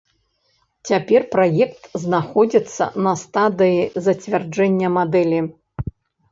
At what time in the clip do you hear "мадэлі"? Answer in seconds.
4.99-5.39